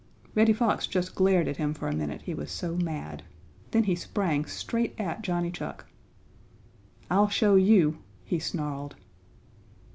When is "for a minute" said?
1.75-2.23